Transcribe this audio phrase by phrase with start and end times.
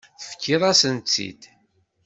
[0.19, 1.41] Tefkiḍ-asen-tt-id.